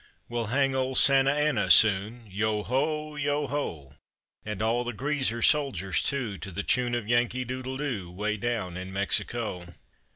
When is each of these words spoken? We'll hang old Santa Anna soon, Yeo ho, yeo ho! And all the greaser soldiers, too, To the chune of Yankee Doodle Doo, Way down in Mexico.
We'll 0.27 0.47
hang 0.47 0.73
old 0.73 0.97
Santa 0.97 1.31
Anna 1.31 1.69
soon, 1.69 2.25
Yeo 2.25 2.63
ho, 2.63 3.15
yeo 3.15 3.45
ho! 3.45 3.93
And 4.43 4.59
all 4.59 4.83
the 4.83 4.93
greaser 4.93 5.43
soldiers, 5.43 6.01
too, 6.01 6.39
To 6.39 6.49
the 6.51 6.63
chune 6.63 6.95
of 6.95 7.07
Yankee 7.07 7.45
Doodle 7.45 7.77
Doo, 7.77 8.09
Way 8.11 8.37
down 8.37 8.77
in 8.77 8.91
Mexico. 8.91 9.75